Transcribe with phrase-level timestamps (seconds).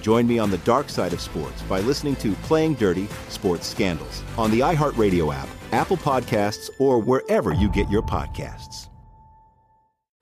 [0.00, 4.22] Join me on the dark side of sports by listening to Playing Dirty Sports Scandals
[4.38, 8.88] on the iHeartRadio app, Apple Podcasts, or wherever you get your podcasts.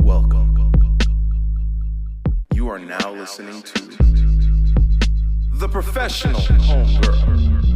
[0.02, 0.48] Welcome.
[2.54, 3.82] You are now listening to
[5.52, 7.68] The Professional Homegirl.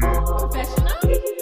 [0.00, 1.39] The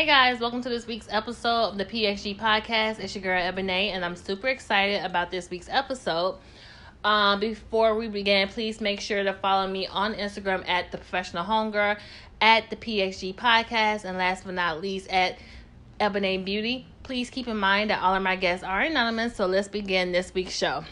[0.00, 3.00] Hey guys, welcome to this week's episode of the PHG podcast.
[3.00, 6.38] It's your girl Ebony, and I'm super excited about this week's episode.
[7.04, 11.44] Um, before we begin, please make sure to follow me on Instagram at the professional
[11.44, 11.98] homegirl,
[12.40, 15.38] at the PHG podcast, and last but not least at
[16.00, 16.86] Ebone' Beauty.
[17.02, 20.32] Please keep in mind that all of my guests are anonymous, so let's begin this
[20.32, 20.82] week's show.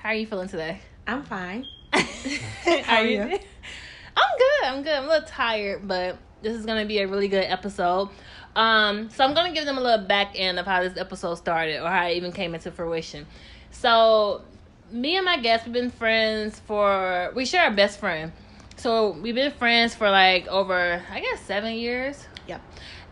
[0.00, 0.80] How are you feeling today?
[1.08, 1.66] I'm fine.
[1.92, 3.20] How are you?
[4.16, 4.64] I'm good.
[4.64, 4.92] I'm good.
[4.92, 8.08] I'm a little tired, but this is gonna be a really good episode.
[8.56, 11.82] Um, so I'm gonna give them a little back end of how this episode started
[11.82, 13.26] or how it even came into fruition.
[13.70, 14.42] So
[14.90, 18.32] me and my guest, we've been friends for we share a best friend.
[18.76, 22.26] So we've been friends for like over I guess seven years.
[22.48, 22.60] Yep.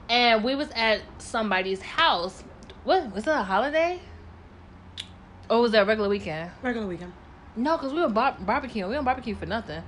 [0.08, 2.42] And we was at somebody's house.
[2.84, 4.00] What was it a holiday?
[5.50, 6.50] Or was it a regular weekend?
[6.62, 7.12] Regular weekend.
[7.56, 8.88] No, because we were bar- barbecuing.
[8.88, 9.82] We don't barbecue for nothing.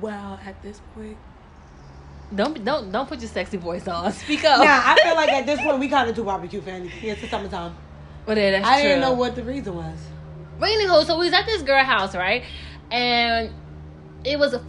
[0.00, 1.16] Well, at this point.
[2.34, 4.12] Don't don't don't put your sexy voice on.
[4.24, 4.58] Speak up.
[4.58, 7.10] Nah, I feel like at this point we kind of do barbecue for anything.
[7.10, 7.76] It's the summertime.
[8.24, 8.88] But yeah, that's I true.
[8.88, 9.98] didn't know what the reason was.
[10.58, 12.42] But anywho, so we was at this girl house, right?
[12.90, 13.52] And
[14.24, 14.64] it was a,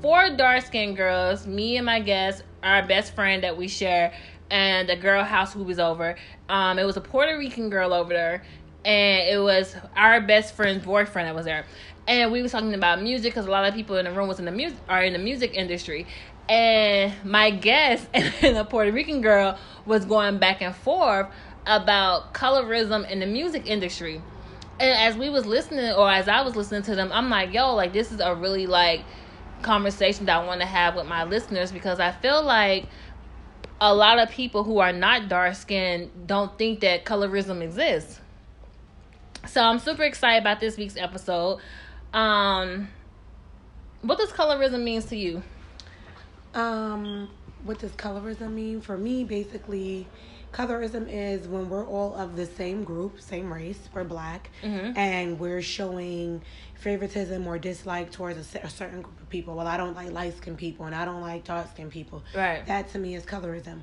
[0.00, 4.12] four dark skinned girls, me and my guest, our best friend that we share,
[4.50, 6.16] and the girl house who was over.
[6.48, 8.42] Um, it was a Puerto Rican girl over there,
[8.84, 11.66] and it was our best friend's boyfriend that was there.
[12.08, 14.40] And we was talking about music because a lot of people in the room was
[14.40, 16.06] in the music are in the music industry.
[16.48, 21.28] And my guest and the Puerto Rican girl was going back and forth
[21.66, 24.20] about colorism in the music industry
[24.82, 27.74] and as we was listening or as I was listening to them, I'm like, yo,
[27.74, 29.02] like this is a really like
[29.62, 32.86] conversation that I want to have with my listeners because I feel like
[33.80, 38.20] a lot of people who are not dark skinned don't think that colorism exists.
[39.46, 41.60] So I'm super excited about this week's episode.
[42.12, 42.88] Um
[44.00, 45.44] what does colorism means to you?
[46.54, 47.28] Um,
[47.64, 48.80] what does colorism mean?
[48.80, 50.06] For me, basically,
[50.52, 54.96] colorism is when we're all of the same group, same race, we're black, Mhm.
[54.96, 56.42] and we're showing
[56.74, 59.54] favoritism or dislike towards a, a certain group of people.
[59.54, 62.22] Well, I don't like light skinned people and I don't like dark skinned people.
[62.34, 62.66] Right.
[62.66, 63.80] That to me is colorism.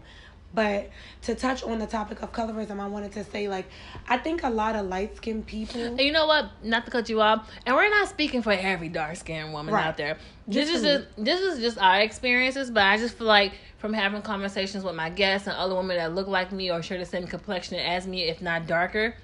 [0.51, 0.89] But
[1.23, 3.67] to touch on the topic of colorism, I wanted to say, like,
[4.07, 5.79] I think a lot of light skinned people.
[5.79, 6.49] And you know what?
[6.63, 9.85] Not to cut you off, and we're not speaking for every dark skinned woman Right.
[9.85, 10.17] out there.
[10.49, 13.93] Just this is just this is just our experiences, but I just feel like from
[13.93, 17.05] having conversations with my guests and other women that look like me or share the
[17.05, 19.15] same complexion as me, if not darker,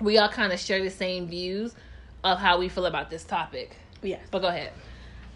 [0.00, 1.74] we all kind of share the same views
[2.22, 3.76] of how we feel about this topic.
[4.00, 4.20] Yes.
[4.30, 4.72] But go ahead.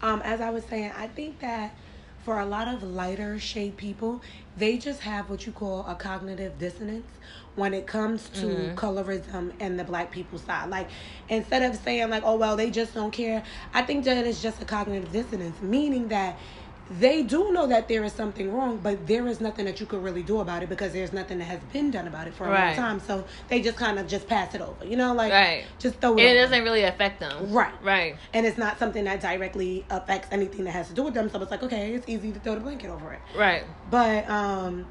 [0.01, 1.75] um, as I was saying, I think that
[2.27, 4.21] for a lot of lighter shade people,
[4.57, 7.07] they just have what you call a cognitive dissonance
[7.55, 8.75] when it comes to Mm-hmm.
[8.75, 10.69] colorism and the black people side.
[10.69, 10.89] Like
[11.29, 13.43] instead of saying like, oh well, they just don't care,
[13.73, 16.37] I think that it's just a cognitive dissonance, meaning that
[16.89, 20.01] they do know that there is something wrong, but there is nothing that you could
[20.03, 22.51] really do about it because there's nothing that has been done about it for a
[22.51, 22.99] long time.
[22.99, 25.65] So they just kind of just pass it over, you know, like Right.
[25.79, 26.21] just throw it.
[26.21, 27.51] And it doesn't really affect them.
[27.51, 27.73] Right.
[27.81, 28.15] Right.
[28.33, 31.29] and it's not something that directly affects anything that has to do with them.
[31.29, 33.21] So it's like, okay, it's easy to throw the blanket over it.
[33.35, 33.63] Right.
[33.89, 34.87] But um,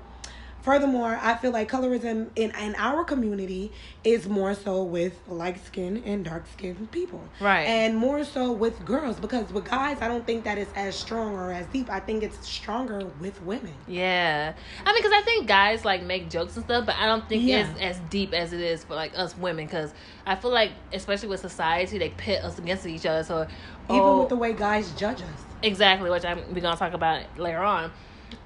[0.66, 3.70] furthermore, I feel like colorism in, in our community
[4.02, 7.22] is more so with light skinned and dark skinned people.
[7.40, 7.62] Right.
[7.62, 11.34] And more so with girls because with guys, I don't think that it's as strong
[11.34, 11.88] or as deep.
[11.88, 13.72] I think it's stronger with women.
[13.86, 14.52] Yeah.
[14.84, 17.44] I mean, because I think guys like make jokes and stuff, but I don't think
[17.44, 17.70] Yeah.
[17.70, 19.66] it's as deep as it is for like us women.
[19.66, 19.94] Because
[20.26, 23.22] I feel like, especially with society, they pit us against each other.
[23.22, 23.42] So
[23.88, 25.28] Even oh, with the way guys judge us.
[25.62, 27.92] exactly, which I'm we're gonna talk about later on.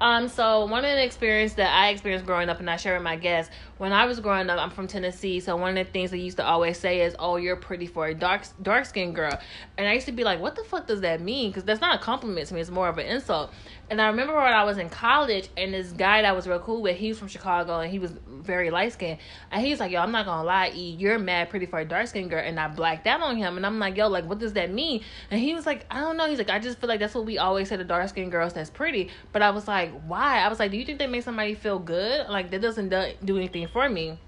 [0.01, 3.03] Um, so one of the experiences that I experienced growing up, and I share with
[3.03, 6.11] my guests, when I was growing up, I'm from Tennessee, so one of the things
[6.11, 9.39] they used to always say is, "Oh, you're pretty for a dark dark skinned girl,"
[9.79, 11.95] and I used to be like, "What the fuck does that mean?" Because that's not
[11.95, 13.55] a compliment to me; it's more of an insult.
[13.89, 16.59] And I remember when I was in college, and this guy that I was real
[16.59, 19.19] cool with, he was from Chicago, and he was very light skinned,
[19.51, 21.85] and he was like, "Yo, I'm not gonna lie, E, you're mad pretty for a
[21.87, 24.39] dark skinned girl," and I blacked out on him, and I'm like, "Yo, like, what
[24.41, 26.89] does that mean?" And he was like, "I don't know." He's like, "I just feel
[26.89, 29.67] like that's what we always say to dark skinned girls that's pretty," but I was
[29.67, 32.29] like, "Why?" I was like, "Do you think that makes somebody feel good?
[32.29, 34.19] Like that doesn't do, do anything for me."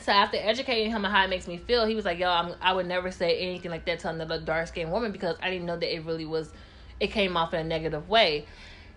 [0.00, 2.54] So after educating him on how it makes me feel, he was like, "Yo, I'm,
[2.60, 5.66] I would never say anything like that to another dark skinned woman because I didn't
[5.66, 6.52] know that it really was,
[7.00, 8.46] it came off in a negative way."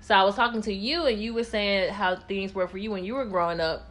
[0.02, 2.92] So I was talking to you, and you were saying how things were for you
[2.92, 3.86] when you were growing up.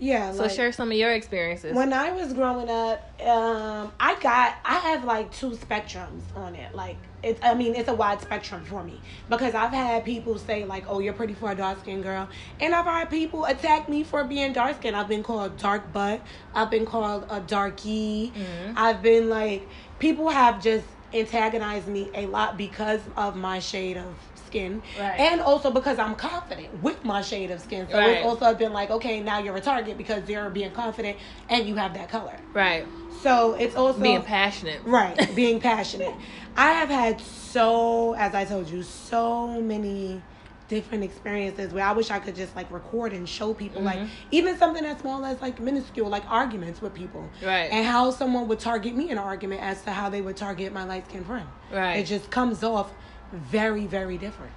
[0.00, 0.32] Yeah.
[0.32, 1.74] So share some of your experiences.
[1.74, 6.74] When I was growing up, um, I got I have like two spectrums on it.
[6.74, 8.98] Like it's I mean it's a wide spectrum for me
[9.28, 12.28] because I've had people say like, "Oh, you're pretty for a dark skinned girl,"
[12.60, 14.96] and I've had people attack me for being dark skinned.
[14.96, 16.22] I've been called dark butt.
[16.54, 18.32] I've been called a darky.
[18.76, 19.68] I've been like
[19.98, 24.06] people have just antagonized me a lot because of my shade of
[24.50, 25.20] skin Right.
[25.20, 28.16] and also because i'm confident with my shade of skin so Right.
[28.16, 31.18] it's also been like okay now you're a target because you're being confident
[31.48, 32.86] and you have that color right.
[33.22, 34.80] so it's also Being passionate.
[34.84, 36.14] right being passionate
[36.56, 40.20] i have had so as i told you so many
[40.68, 44.08] different experiences where i wish i could just like record and show people like Mm-hmm.
[44.38, 47.68] even something as small as like minuscule like arguments with people Right.
[47.72, 50.72] and how someone would target me in an argument as to how they would target
[50.72, 51.96] my light-skinned friend Right.
[51.98, 52.92] it just comes off
[53.32, 54.52] very very different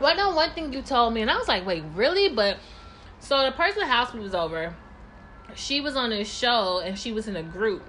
[0.00, 2.28] Well, I know one thing you told me, and I was like, wait, really?
[2.34, 2.58] But
[3.20, 4.74] so the person house was over,
[5.54, 7.82] she was on this show, and she was in a group,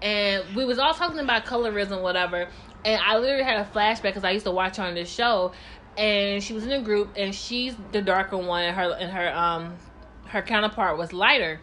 [0.00, 2.48] and we was all talking about colorism, whatever.
[2.84, 5.52] And I literally had a flashback because I used to watch her on this show,
[5.98, 9.36] and she was in a group, and she's the darker one, and her and her
[9.36, 9.76] um
[10.28, 11.60] her counterpart was lighter.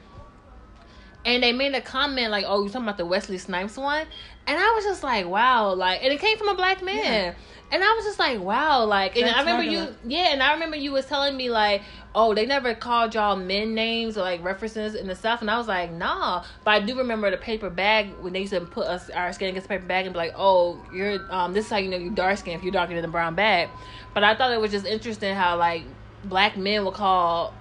[1.28, 4.08] And they made a comment like, "Oh, you talking about the Wesley Snipes one?"
[4.48, 7.36] And I was just like, "Wow!" Like, and it came from a black man.
[7.70, 10.54] And I was just like, "Wow!" Like, and That's I remember you, yeah, and I
[10.54, 11.82] remember you was telling me like,
[12.16, 15.58] "Oh, they never called y'all men names or like references in the stuff," and I
[15.58, 18.88] was like, "Nah." But I do remember the paper bag when they used to put
[18.88, 21.72] us our skin against the paper bag and be like, "Oh, you're um, this is
[21.72, 23.68] how you know you're dark skin if you're darker than the brown bag."
[24.14, 25.84] But I thought it was just interesting how like
[26.24, 27.54] black men will call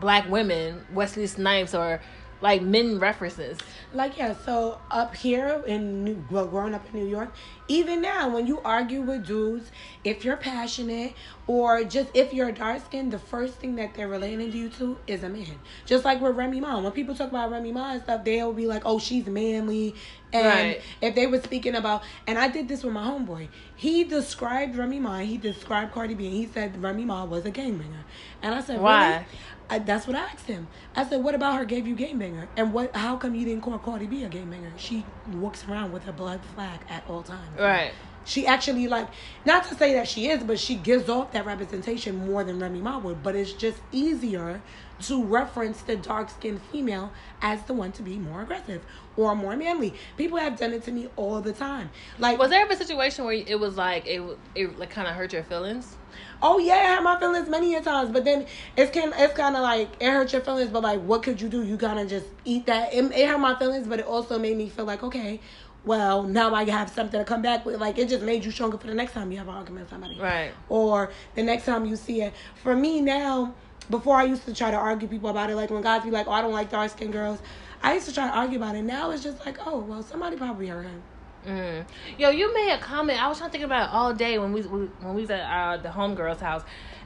[0.00, 2.00] black women Wesley Snipes or
[2.40, 3.58] like men references.
[3.92, 7.34] Like yeah, so up here in New, well, growing up in New York,
[7.68, 9.70] even now when you argue with dudes,
[10.04, 11.14] if you're passionate
[11.46, 14.98] or just if you're dark skinned, the first thing that they're relating to you to
[15.06, 15.60] is a man.
[15.86, 18.66] Just like with Remy Ma, when people talk about Remy Ma and stuff, they'll be
[18.66, 19.96] like, "Oh, she's manly,"
[20.32, 20.82] and Right.
[21.00, 25.00] if they were speaking about, and I did this with my homeboy, he described Remy
[25.00, 28.04] Ma, he described Cardi B, and he said Remy Ma was a gangbanger,
[28.42, 29.10] and I said, Why?
[29.10, 29.26] Really?
[29.70, 30.66] I, that's what I asked him.
[30.96, 32.48] I said, "What about her gave you game banger?
[32.56, 32.94] And what?
[32.94, 34.72] How come you didn't call Cardi B a game banger?
[34.76, 37.58] She walks around with a blood flag at all times.
[37.58, 37.92] Right.
[38.24, 39.08] She actually like,
[39.46, 42.80] not to say that she is, but she gives off that representation more than Remy
[42.80, 43.22] Ma would.
[43.22, 44.60] But it's just easier
[45.02, 48.82] to reference the dark skinned female as the one to be more aggressive
[49.16, 49.94] or more manly.
[50.16, 51.90] People have done it to me all the time.
[52.18, 54.22] Like, Was there ever a situation where it was like it
[54.54, 55.96] it like kind of hurt your feelings?
[56.42, 59.56] Oh yeah, I had my feelings many a times, but then it's kind it's kind
[59.56, 61.62] of like it hurt your feelings, but like what could you do?
[61.62, 62.92] You kind of just eat that.
[62.94, 65.40] It, it hurt my feelings, but it also made me feel like okay,
[65.84, 67.80] well now I have something to come back with.
[67.80, 69.90] Like it just made you stronger for the next time you have an argument with
[69.90, 70.52] somebody, Right.
[70.68, 72.32] Or the next time you see it.
[72.62, 73.54] For me now,
[73.90, 76.26] before I used to try to argue people about it, like when guys be like,
[76.28, 77.40] "Oh, I don't like dark skinned girls,"
[77.82, 78.82] I used to try to argue about it.
[78.82, 81.02] Now it's just like, oh well, somebody probably hurt him.
[81.46, 81.86] Mm.
[82.18, 83.22] Yo, you made a comment.
[83.22, 85.40] I was trying to think about it all day when we when we was at
[85.40, 86.62] uh, the homegirl's house,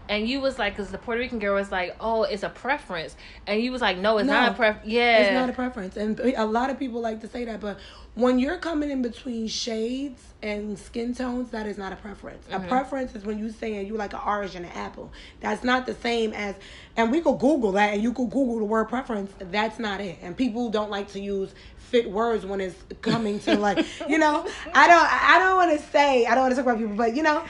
[0.08, 3.14] and you was like, because the Puerto Rican girl was like, "Oh, it's a preference,"
[3.46, 5.96] and you was like, "No, it's not a No, pref." Yeah, It's not a preference.
[5.96, 7.78] And a lot of people like to say that, but
[8.14, 12.46] when you're coming in between shades and skin tones, that is not a preference.
[12.46, 12.64] Mm-hmm.
[12.64, 15.12] A preference is when you saying you like an orange and an apple.
[15.40, 16.54] That's not the same as
[16.96, 19.32] and we could Google that and you could Google the word preference.
[19.38, 20.18] That's not it.
[20.22, 24.46] And people don't like to use fit words when it's coming to like you know,
[24.72, 27.44] I don't I don't wanna say I don't wanna talk about people, but you know,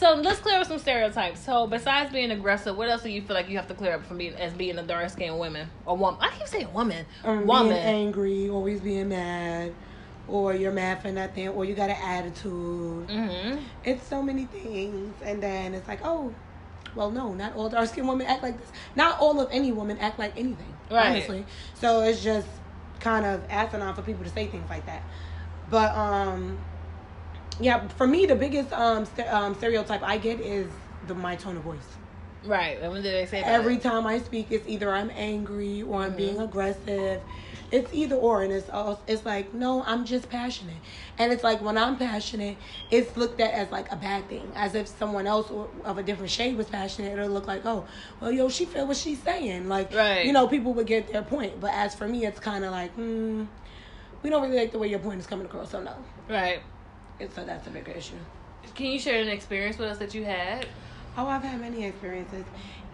[0.00, 1.44] So let's clear up some stereotypes.
[1.44, 4.06] So besides being aggressive, what else do you feel like you have to clear up
[4.06, 6.18] from being as being a dark skinned woman or woman?
[6.22, 7.74] I keep saying woman, um, woman.
[7.74, 9.74] being angry, always being mad,
[10.26, 13.10] or you're mad for nothing, or you got an attitude.
[13.10, 16.32] hmm It's so many things, and then it's like, oh,
[16.94, 18.72] well, no, not all dark skinned women act like this.
[18.96, 21.08] Not all of any woman act like anything, Right.
[21.08, 21.44] honestly.
[21.74, 22.48] So it's just
[23.00, 25.02] kind of asinine for people to say things like that.
[25.70, 26.58] But um,
[27.60, 30.68] yeah, for me, the biggest um, st- um stereotype I get is
[31.06, 31.78] the my tone of voice.
[32.44, 32.78] Right.
[32.80, 33.50] And when did they say that?
[33.50, 37.20] Every time I speak, it's either I'm angry or I'm being aggressive.
[37.70, 40.78] It's either or, and it's all, it's like no, I'm just passionate,
[41.18, 42.56] and it's like when I'm passionate,
[42.90, 45.52] it's looked at as like a bad thing, as if someone else
[45.84, 47.12] of a different shade was passionate.
[47.12, 47.86] It'll look like oh,
[48.20, 50.24] well, yo, she feel what she's saying, like Right.
[50.24, 51.60] you know, people would get their point.
[51.60, 53.44] But as for me, it's kind of like hmm,
[54.24, 55.94] we don't really like the way your point is coming across, so no,
[56.28, 56.60] Right.
[57.20, 58.16] It's, so that's a bigger issue.
[58.74, 60.66] Can you share an experience with us that you had?
[61.16, 62.44] Oh, I've had many experiences.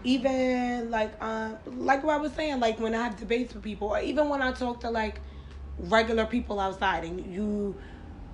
[0.04, 3.88] Even like um like what I was saying, like when I have debates with people,
[3.88, 5.20] or even when I talk to like
[5.78, 7.76] regular people outside, and you,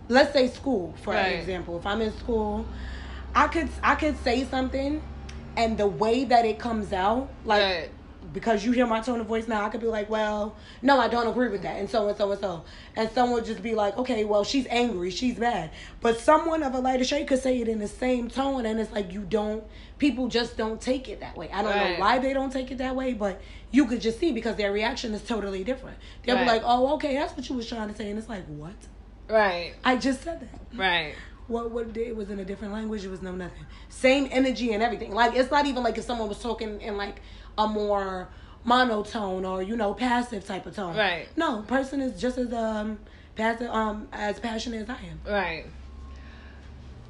[0.09, 1.33] let's say school for Right.
[1.33, 1.79] example.
[1.79, 2.67] If I'm in school,
[3.35, 5.01] I could I could say something,
[5.57, 7.91] and the way that it comes out, like Right.
[8.33, 11.09] Because you hear my tone of voice now, I could be like, well, no, I
[11.09, 12.65] don't agree with that, and so and so and so,
[12.97, 15.71] and someone would just be like, okay, well, she's angry, she's mad,
[16.01, 18.93] but someone of a lighter shade could say it in the same tone, and it's
[18.93, 19.65] like you don't,
[19.99, 21.51] people just don't take it that way.
[21.53, 21.93] I don't Right.
[21.93, 24.73] know why they don't take it that way, but you could just see because their
[24.73, 25.99] reaction is totally different.
[26.25, 26.43] They'll Right.
[26.45, 28.75] be like, oh, okay, that's what you was trying to say, and it's like, what?
[29.29, 29.75] Right.
[29.85, 31.15] I just said that Right.
[31.49, 33.05] what what it did it was in a different language.
[33.05, 33.67] It was no nothing.
[33.89, 35.13] Same energy and everything.
[35.15, 37.21] Like it's not even like if someone was talking in like
[37.59, 38.29] a more
[38.65, 40.97] monotone or you know passive type of tone.
[40.97, 41.27] Right.
[41.37, 42.99] No, person is just as um
[43.37, 45.21] passive um as passionate as I am.
[45.27, 45.67] Right.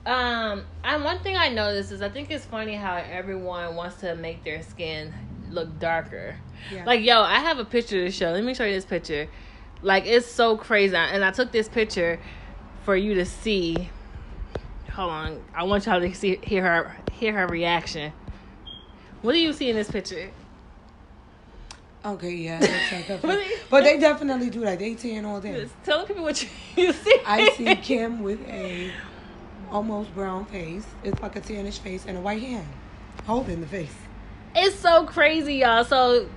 [0.04, 4.16] Um, and one thing I noticed is I think it's funny how everyone wants to
[4.16, 5.14] make their skin
[5.50, 6.36] look darker.
[6.72, 6.84] Yeah.
[6.84, 8.30] Like, yo, I have a picture to show.
[8.32, 9.28] Let me show you this picture.
[9.80, 10.96] Like, it's so crazy.
[10.96, 12.18] And I took this picture
[12.84, 13.90] for you to see.
[14.92, 15.44] Hold on.
[15.54, 18.12] I want y'all to see hear her hear her reaction.
[19.22, 20.30] What do you see in this picture?
[22.04, 22.58] Okay, yeah,
[23.70, 24.80] but they definitely do that.
[24.80, 25.62] They tan all day.
[25.62, 27.16] Just tell people what you, you see.
[27.24, 28.90] I see Kim with a
[29.70, 30.84] almost brown face.
[31.04, 32.66] It's like a tannish face and a white hand
[33.24, 33.94] holding the face.
[34.56, 35.84] it's so crazy, y'all.
[35.84, 36.28] So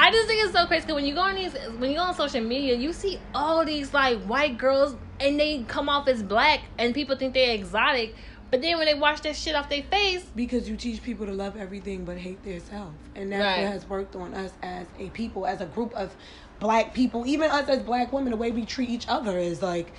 [0.00, 2.02] I just think it's so crazy because when you go on these, when you go
[2.02, 6.22] on social media, you see all these like white girls and they come off as
[6.24, 8.16] black, and people think they're exotic.
[8.52, 11.32] But then when they wash that shit off their face, Because you teach people to
[11.32, 12.92] love everything but hate their self.
[13.16, 13.62] And that's Right.
[13.62, 16.14] what has worked on us as a people, as a group of
[16.60, 19.90] black people, even us as black women, the way we treat each other is like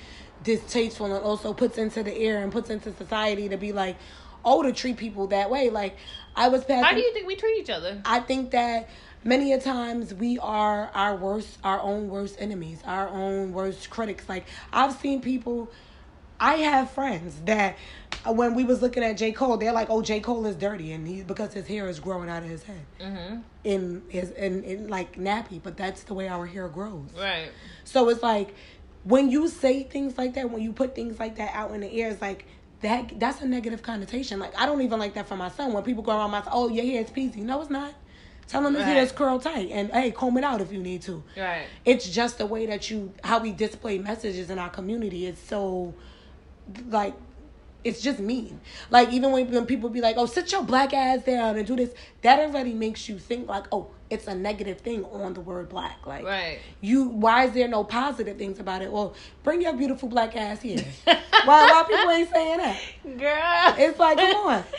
[0.43, 3.95] distasteful and also puts into the air and puts into society to be like,
[4.45, 5.72] oh, to treat people that way.
[5.72, 5.98] Like,
[6.36, 6.83] I was passing.
[6.83, 8.03] how do you think we treat each other?
[8.05, 8.88] I think that
[9.24, 14.29] many a times we are our worst, our own worst enemies, our own worst critics.
[14.29, 15.72] Like I've seen people.
[16.43, 17.77] I have friends that
[18.27, 20.91] uh, when we was looking at J Cole, they're like, "Oh, J Cole is dirty,"
[20.91, 23.38] and he because his hair is growing out of his head, Mm-hmm.
[23.63, 25.62] in his in, in like nappy.
[25.63, 27.09] But that's the way our hair grows.
[27.17, 27.50] Right.
[27.85, 28.53] So it's like
[29.03, 31.91] when you say things like that, when you put things like that out in the
[32.01, 32.45] air, it's like
[32.81, 33.19] that.
[33.19, 34.39] That's a negative connotation.
[34.39, 35.71] Like I don't even like that for my son.
[35.71, 37.38] When people go around my, oh, your hair is peasy.
[37.38, 37.93] No, it's not.
[38.47, 41.01] Tell him his hair is curl tight, and hey, comb it out if you need
[41.03, 41.23] to.
[41.38, 41.65] Right.
[41.85, 45.25] It's just the way that you how we display messages in our community.
[45.25, 45.93] It's so
[46.89, 47.13] like
[47.84, 48.62] it's just mean.
[48.89, 51.75] Like even when, when people be like, "Oh, sit your black ass down and do
[51.75, 55.70] this," that already makes you think like, "Oh, it's a negative thing on the word
[55.70, 56.60] black." Like, Right.
[56.82, 58.91] you why is there no positive things about it?
[58.91, 60.84] Well, bring your beautiful black ass here.
[61.05, 62.79] why why people ain't saying that?
[63.17, 63.75] Girl.
[63.77, 64.63] It's like, come on.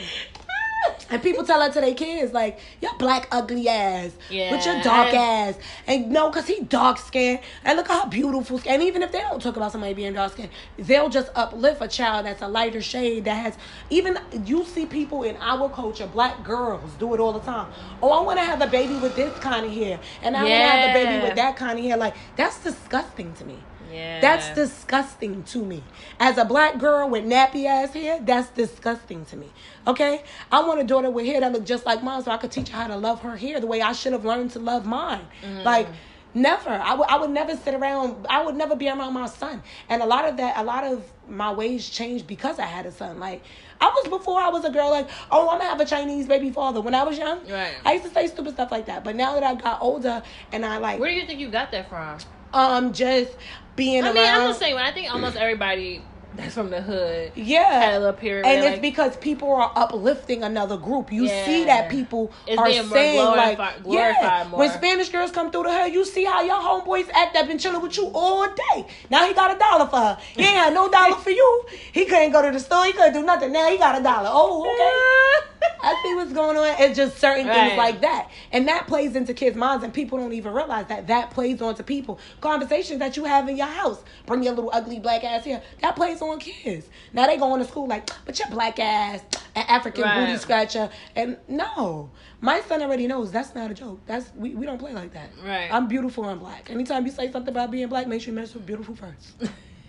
[1.10, 4.12] And people tell that to their kids, like, your black ugly ass.
[4.30, 4.52] Yeah.
[4.52, 5.58] With your dark ass.
[5.86, 7.40] And no, because he dark skinned.
[7.64, 8.74] And look how beautiful skin.
[8.74, 11.88] And even if they don't talk about somebody being dark skinned, they'll just uplift a
[11.88, 13.56] child that's a lighter shade that has,
[13.90, 17.70] even, you see people in our culture, black girls, do it all the time.
[18.02, 20.00] Oh, I want to have a baby with this kind of hair.
[20.22, 21.96] And I want to have a baby with that kind of hair.
[21.96, 23.58] Like, that's disgusting to me.
[23.92, 24.20] Yeah.
[24.20, 25.82] That's disgusting to me.
[26.18, 29.50] As a black girl with nappy ass hair, that's disgusting to me.
[29.86, 30.22] Okay?
[30.50, 32.68] I want a daughter with hair that look just like mine so I could teach
[32.68, 35.26] her how to love her hair the way I should have learned to love mine.
[35.42, 35.64] Mm.
[35.64, 35.88] Like,
[36.34, 36.70] never.
[36.70, 39.62] I would I would never sit around I would never be around my son.
[39.88, 42.92] And a lot of that a lot of my ways changed because I had a
[42.92, 43.18] son.
[43.18, 43.42] Like
[43.80, 46.50] I was before I was a girl like, oh, I'm gonna have a Chinese baby
[46.50, 46.80] father.
[46.80, 47.74] When I was young, Right.
[47.84, 49.04] I used to say stupid stuff like that.
[49.04, 50.22] But now that I got older
[50.52, 52.18] and I like Where do you think you got that from?
[52.54, 53.36] Um just
[53.76, 56.02] being I around mean, I'm gonna say when I think almost everybody
[56.36, 57.62] that's from the hood Yeah.
[57.80, 58.46] had a little period.
[58.46, 61.12] and where, it's like, because people are uplifting another group.
[61.12, 64.44] You see that people It's are saying like, glorified yeah.
[64.48, 64.60] more.
[64.60, 67.34] When Spanish girls come through the hood, you see how your homeboys act.
[67.34, 68.86] That been chilling with you all day.
[69.10, 70.18] Now he got a dollar for her.
[70.34, 71.64] He ain't had no dollar for you.
[71.92, 72.84] He couldn't go to the store.
[72.84, 73.52] He couldn't do nothing.
[73.52, 74.28] Now he got a dollar.
[74.32, 75.70] Oh, okay.
[75.82, 76.76] I see what's going on.
[76.78, 77.68] It's just certain Right.
[77.68, 81.08] things like that, and that plays into kids' minds, and people don't even realize that
[81.08, 82.18] that plays onto people.
[82.40, 85.60] Conversations that you have in your house, bring your little ugly black ass here.
[85.82, 86.88] That plays on kids.
[87.12, 89.22] Now they going to school like, but your black ass,
[89.54, 90.26] an African Right.
[90.26, 94.00] booty scratcher, and no, my son already knows that's not a joke.
[94.06, 95.30] That's we, we don't play like that.
[95.44, 95.68] Right.
[95.72, 96.70] I'm beautiful and black.
[96.70, 99.34] Anytime you say something about being black, make sure you mention beautiful first.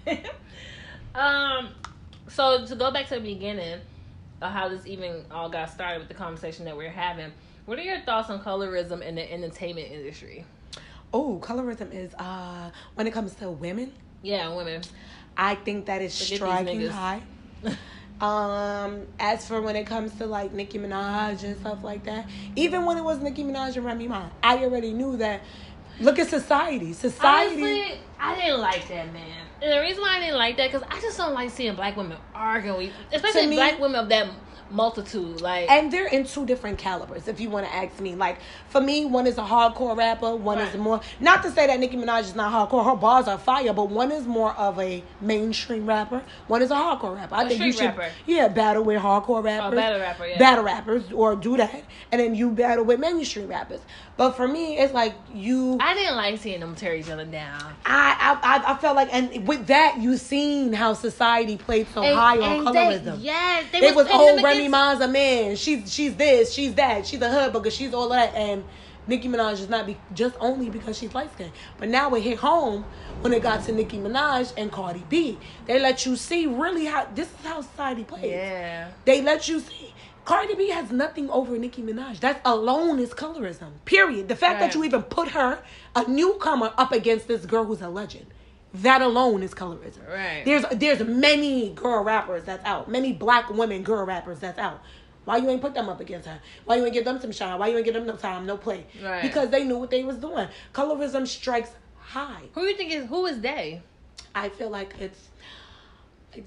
[1.15, 1.69] um,
[2.27, 3.79] so to go back to the beginning
[4.41, 7.31] of how this even all got started with the conversation that we're having,
[7.65, 10.45] what are your thoughts on colorism in the entertainment industry?
[11.13, 13.91] oh, colorism is uh when it comes to women.
[14.21, 14.81] Yeah, women.
[15.37, 17.21] I think that is striking high.
[18.21, 22.85] Um, as for when it comes to like Nicki Minaj and stuff like that, even
[22.85, 25.41] when it was Nicki Minaj and Remy Ma, I already knew that.
[25.99, 26.93] Look at society.
[26.93, 27.61] Society.
[27.61, 29.45] Honestly, I didn't like that man.
[29.61, 31.97] And the reason why I didn't like that because I just don't like seeing black
[31.97, 34.29] women arguing, especially me- black women of that
[34.69, 35.41] multitude.
[35.41, 38.15] Like, and they're in two different calibers, if you want to ask me.
[38.15, 41.01] Like for me, one is a hardcore rapper, one is more.
[41.19, 44.11] Not to say that Nicki Minaj is not hardcore; her bars are fire, but one
[44.11, 46.23] is more of a mainstream rapper.
[46.47, 47.35] One is a hardcore rapper.
[47.35, 48.09] I A think you should, rapper.
[48.25, 50.39] yeah, battle with hardcore oh, rappers, battle rapper, yeah.
[50.39, 53.81] battle rappers, or do that, and then you battle with mainstream rappers.
[54.17, 55.77] But for me, it's like you.
[55.81, 57.73] I didn't like seeing them tear each other down.
[57.85, 62.39] I, I I felt like, and with that, you seen how society played so high
[62.39, 63.17] on they, colorism.
[63.21, 65.57] yes, they It was pitting oh Remy against- Ma's a man.
[65.57, 68.63] She's she's this, she's that, she's a hood booger, she's all that, and
[69.07, 71.51] Nicki Minaj is not be, just only because she's light skinned.
[71.77, 72.85] But now it hit home
[73.21, 75.37] when it got to Nicki Minaj and Cardi B.
[75.65, 78.31] They let you see really how this is how society plays.
[78.31, 78.89] Yeah.
[79.03, 79.93] They let you see.
[80.25, 82.19] Cardi B has nothing over Nicki Minaj.
[82.19, 83.69] That alone is colorism.
[83.85, 84.27] Period.
[84.27, 84.71] The fact Right.
[84.71, 85.59] that you even put her,
[85.95, 88.25] a newcomer, up against this girl who's a legend.
[88.73, 90.07] That alone is colorism.
[90.09, 90.43] Right.
[90.43, 92.89] There's there's many girl rappers that's out.
[92.89, 94.81] Many black women girl rappers that's out.
[95.23, 96.39] Why you ain't put them up against her?
[96.65, 97.57] Why you ain't give them some shine?
[97.57, 98.85] Why you ain't give them no time, no play?
[99.01, 99.21] Right.
[99.21, 100.47] Because they knew what they was doing.
[100.73, 102.41] Colorism strikes high.
[102.53, 103.81] Who you think is who is they?
[104.35, 105.29] I feel like it's,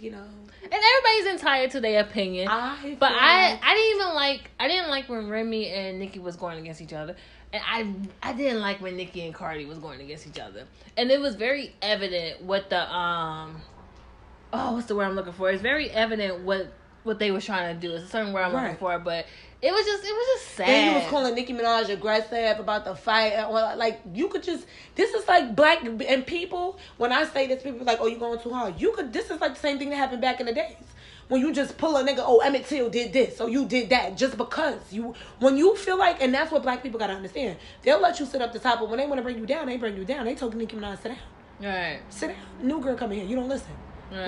[0.01, 0.25] you know,
[0.63, 2.49] And everybody's entitled to their opinion.
[2.49, 2.97] I.
[2.99, 6.37] But I, like- I didn't even like I didn't like when Remy and Nicki was
[6.37, 7.17] going against each other,
[7.53, 10.65] and I I didn't like when Nicki and Cardi was going against each other,
[10.97, 13.61] and it was very evident what the um
[14.53, 15.51] oh what's the word I'm looking for?
[15.51, 16.73] It's very evident what
[17.05, 17.95] what they were trying to do.
[17.95, 19.27] It's a certain word I'm looking for, but
[19.61, 20.67] it was just it was just sad.
[20.69, 23.33] Then you was calling Nicki Minaj aggressive about the fight.
[23.33, 26.79] Uh, and all- Like you could just this is like black and people.
[26.97, 29.13] When I say this, people like, "Oh, you going too hard." You could.
[29.13, 30.77] This is like the same thing that happened back in the days
[31.29, 32.21] when you just pull a nigga.
[32.21, 35.15] Oh, Emmett Till did this, or you did that, just because you.
[35.41, 37.57] When you feel like, and that's what black people gotta understand.
[37.83, 39.67] They'll let you sit up the top, but when they want to bring you down,
[39.67, 40.25] they bring you down.
[40.25, 41.19] They told Nicki Minaj sit down,
[41.63, 42.37] right, sit down.
[42.63, 43.75] New girl coming here, you don't listen.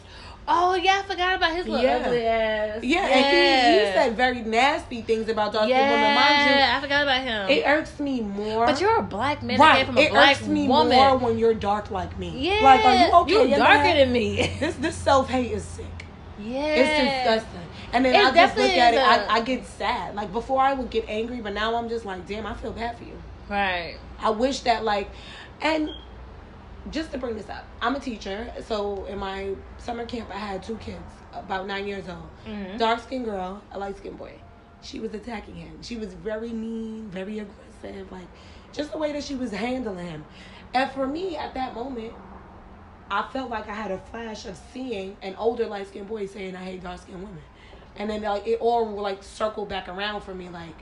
[0.51, 1.97] Oh yeah, I forgot about his little Yeah.
[2.07, 2.83] ugly ass.
[2.83, 6.15] Yeah, and he, he said very nasty things about dark skinned women.
[6.15, 7.51] Mind Yeah, I forgot about him.
[7.51, 8.65] you, it irks me more.
[8.65, 9.85] but you're a black man right.
[9.85, 10.97] from a it black irks me woman.
[10.97, 12.31] more when you're dark like me.
[12.35, 13.33] yeah, like are you okay?
[13.33, 14.57] You You're darker than me.
[14.61, 15.85] This this self hate is sick.
[16.39, 17.61] yeah, It's disgusting.
[17.93, 20.15] And then It I just look at it, a- I, I get sad.
[20.15, 22.97] Like before I would get angry, but now I'm just like, damn, I feel bad
[22.97, 23.19] for you.
[23.51, 23.97] Right.
[24.21, 25.11] I wish that like,
[25.61, 25.91] and
[26.91, 28.53] just to bring this up, I'm a teacher.
[28.67, 31.03] So in my summer camp, I had two kids,
[31.33, 32.77] about nine years old, mm-hmm.
[32.79, 34.35] dark skinned girl, a light skinned boy.
[34.81, 35.83] She was attacking him.
[35.83, 38.29] She was very mean, very aggressive, like
[38.73, 40.25] just the way that she was handling him.
[40.75, 42.13] And for me, at that moment,
[43.11, 46.55] I felt like I had a flash of seeing an older light skinned boy saying
[46.55, 47.43] I hate dark skinned women.
[47.97, 50.77] And then like it all like circled back around for me like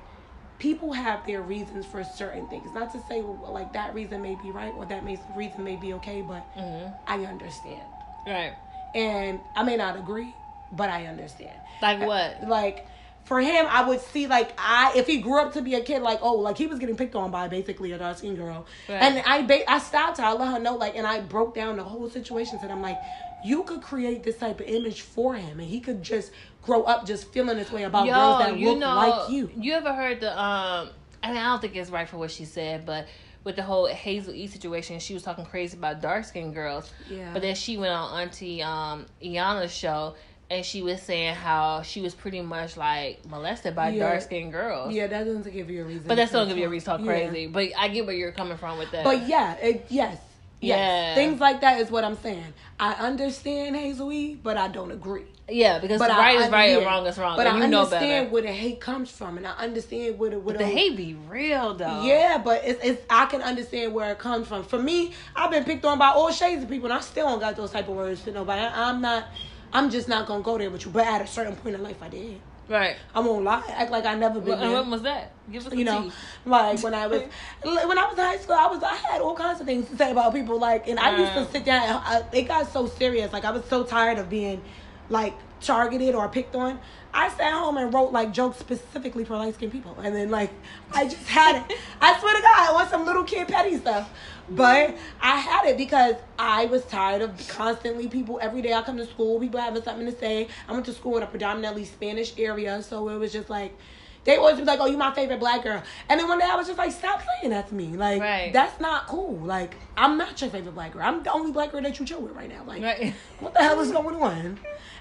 [0.58, 2.72] people have their reasons for certain things.
[2.74, 5.92] Not to say like that reason may be right or that may, reason may be
[5.94, 6.92] okay, but mm-hmm.
[7.06, 7.82] I understand.
[8.26, 8.54] Right.
[8.94, 10.34] And I may not agree,
[10.72, 11.56] but I understand.
[11.82, 12.48] Like uh, what?
[12.48, 12.86] Like
[13.24, 16.00] for him, I would see like I if he grew up to be a kid
[16.00, 19.02] like oh like he was getting picked on by basically a dark skinned girl, Right.
[19.02, 20.24] and I ba- I stopped her.
[20.24, 22.96] I let her know like and I broke down the whole situation to them like
[23.44, 27.07] you could create this type of image for him and he could just grow up
[27.07, 29.51] just feeling this way about girls that you look know, like you.
[29.57, 30.90] You ever heard the um?
[31.22, 33.07] I mean, I don't think it's right for what she said, but
[33.44, 36.92] with the whole Hazel E situation, she was talking crazy about dark skinned girls.
[37.09, 37.33] Yeah.
[37.33, 40.14] But then she went on Auntie um Iana's show.
[40.49, 44.09] And she was saying how she was pretty much like molested by Yeah.
[44.11, 44.94] dark skinned girls.
[44.94, 46.05] Yeah, that doesn't give you a reason.
[46.07, 47.29] But that still talk- give you a reason to talk Yeah.
[47.29, 47.46] crazy.
[47.49, 49.03] But I get where you're coming from with that.
[49.03, 50.18] But yeah, it, yes.
[50.60, 50.78] Yes.
[50.78, 51.14] Yeah.
[51.14, 52.54] Things like that is what I'm saying.
[52.80, 55.24] I understand Hazel E, but I don't agree.
[55.48, 56.76] yeah, because But right I, is right yeah.
[56.78, 57.36] and wrong is wrong.
[57.36, 60.66] But I understand where the hate comes from, and I understand where the where the
[60.66, 62.02] hate be real though.
[62.02, 64.64] Yeah, but it's, it's I can understand where it comes from.
[64.64, 67.40] For me, I've been picked on by all shades of people, and I still don't
[67.40, 68.60] got those type of words for nobody.
[68.62, 69.26] I, I'm not.
[69.72, 70.90] I'm just not gonna go there with you.
[70.90, 72.40] But at a certain point in life, I did.
[72.68, 72.96] Right.
[73.14, 73.62] I won't lie.
[73.68, 75.33] Act like I never been Well, and when was that?
[75.50, 76.12] Give us you know, tea.
[76.46, 77.22] like when I was
[77.62, 79.96] when I was in high school, I was I had all kinds of things to
[79.96, 80.59] say about people.
[80.59, 81.85] Like, and I used to sit down.
[81.85, 83.33] And I, it got so serious.
[83.33, 84.62] Like I was so tired of being
[85.09, 86.78] like targeted or picked on.
[87.14, 90.50] I sat home and wrote like jokes specifically for light skinned people, and then like
[90.92, 91.78] I just had it.
[92.00, 94.10] I swear to God, I want some little kid petty stuff.
[94.48, 98.96] But I had it because I was tired of constantly people every day I come
[98.98, 100.46] to school, people having something to say.
[100.68, 103.76] I went to school in a predominantly Spanish area, so it was just like
[104.24, 106.54] they always be like, "Oh, you my favorite black girl," and then one day I
[106.56, 107.96] was just like, "Stop saying that to me!
[107.96, 108.52] Like, Right.
[108.52, 109.36] that's not cool.
[109.38, 111.02] Like, I'm not your favorite black girl.
[111.02, 112.62] I'm the only black girl that you chill with right now.
[112.66, 113.14] Like, Right.
[113.40, 114.58] what the hell is going on?"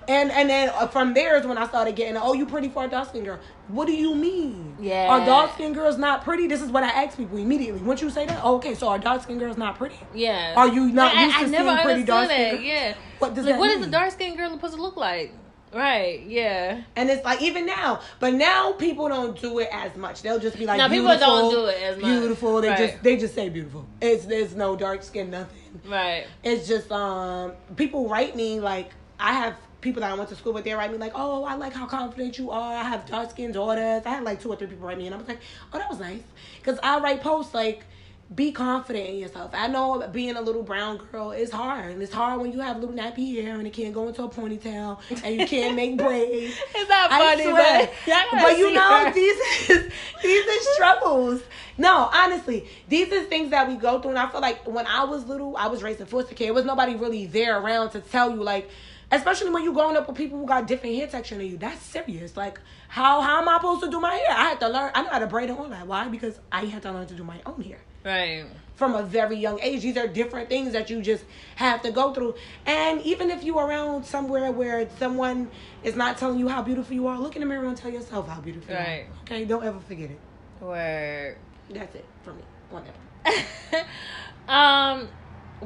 [0.07, 2.85] And and then uh, from there is when I started getting, "Oh, you pretty for
[2.85, 4.77] a dark skinned girl." What do you mean?
[4.79, 5.07] Yeah.
[5.09, 6.47] Are dark skinned girls not pretty?
[6.47, 7.81] This is what I ask people immediately.
[7.81, 9.95] Once you say that, oh, okay, so are dark skinned girls not pretty?
[10.13, 10.53] Yeah.
[10.55, 12.63] Are you not Like, used I, to I never seeing pretty dark skinned?
[12.63, 12.93] Yeah.
[13.19, 13.89] What does like, that what is mean?
[13.89, 15.31] a dark skinned girl supposed to look like?
[15.73, 16.21] Right.
[16.25, 16.83] Yeah.
[16.95, 20.21] And it's like even now, but now people don't do it as much.
[20.21, 22.05] They'll just be like, No, people don't do it as much.
[22.05, 22.61] Beautiful.
[22.61, 22.77] They Right.
[22.77, 23.85] just they just say beautiful.
[23.99, 25.81] It's there's no dark skin, nothing.
[25.89, 26.27] Right.
[26.43, 29.55] It's just um people write me like I have
[29.85, 30.65] people that I went to school with.
[30.65, 32.73] They write me like, oh, I like how confident you are.
[32.75, 34.03] I have dark skinned daughters.
[34.05, 35.39] I had like two or three people write me, and I was like,
[35.71, 36.23] oh, that was nice,
[36.59, 37.85] because I write posts like.
[38.33, 39.51] Be confident in yourself.
[39.53, 41.91] I know being a little brown girl is hard.
[41.91, 44.29] And it's hard when you have little nappy hair and it can't go into a
[44.29, 46.57] ponytail and you can't make braids.
[46.73, 47.87] It's not funny, swear.
[48.07, 49.13] but but you know her.
[49.13, 49.37] these
[49.69, 49.91] is
[50.23, 51.43] these are struggles.
[51.77, 55.03] No, honestly, these are things that we go through, and I feel like when I
[55.03, 56.47] was little, I was raised in foster care.
[56.47, 58.69] There was nobody really there around to tell you, like,
[59.15, 61.57] especially when you growing up with people who got different hair texture than you.
[61.57, 62.35] That's serious.
[62.37, 64.31] Like, how how am I supposed to do my hair?
[64.31, 64.91] I had to learn.
[64.93, 65.87] I know how to braid and all that.
[65.87, 66.07] Why?
[66.07, 68.45] Because I had to learn to do my own hair Right.
[68.75, 69.81] from a very young age.
[69.81, 71.23] These are different things that you just
[71.55, 72.35] have to go through.
[72.65, 75.49] And even if you're around somewhere where someone
[75.83, 78.27] is not telling you how beautiful you are, look in the mirror and tell yourself
[78.27, 79.05] how beautiful you are.
[79.23, 80.19] Okay, don't ever forget it.
[80.61, 81.37] Word.
[81.69, 82.43] That's it for me.
[82.69, 82.97] Whatever.
[84.47, 85.07] um,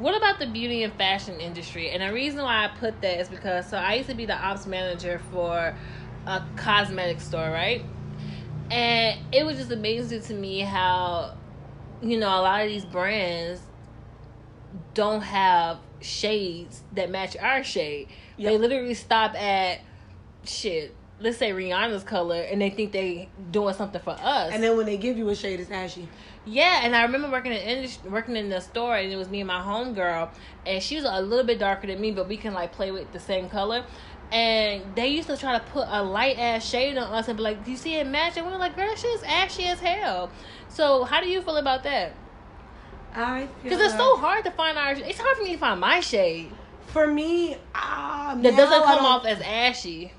[0.01, 1.89] what about the beauty and fashion industry?
[1.91, 4.35] And the reason why I put that is because so I used to be the
[4.35, 5.75] ops manager for
[6.25, 7.85] a cosmetic store, right?
[8.71, 11.35] And it was just amazing to me how,
[12.01, 13.61] you know, a lot of these brands
[14.93, 18.07] don't have shades that match our shade.
[18.37, 19.81] They literally stop at
[20.43, 24.51] shit let's say Rihanna's color, and they think they doing something for us.
[24.53, 26.07] And then when they give you a shade, it's ashy.
[26.45, 29.47] Yeah, and I remember working in working in the store, and it was me and
[29.47, 30.29] my homegirl,
[30.65, 33.11] and she was a little bit darker than me, but we can like play with
[33.11, 33.83] the same color.
[34.31, 37.43] And they used to try to put a light ass shade on us and be
[37.43, 40.29] like, "Do you see it match?" And we were like, "Girl, is ashy as hell."
[40.69, 42.13] So, how do you feel about that?
[43.13, 44.91] I feel Because it's so hard to find our.
[44.93, 46.51] It's hard for me to find my shade
[46.87, 50.13] For me, um, that doesn't come off as ashy.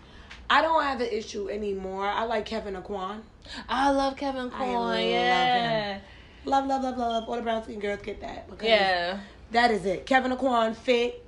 [0.52, 2.04] I don't have an issue anymore.
[2.06, 3.20] I like Kevyn Aucoin.
[3.68, 6.00] I love Kevin love Yeah, him.
[6.44, 7.28] Love, love, love, love.
[7.28, 8.50] All the brown skin girls get that.
[8.50, 9.20] Because yeah,
[9.52, 10.06] That is it.
[10.06, 11.24] Kevyn Aucoin fit.